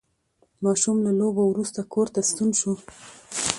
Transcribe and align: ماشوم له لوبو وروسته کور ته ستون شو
ماشوم 0.63 0.97
له 1.05 1.11
لوبو 1.19 1.43
وروسته 1.47 1.79
کور 1.93 2.07
ته 2.13 2.19
ستون 2.29 2.49
شو 2.59 2.73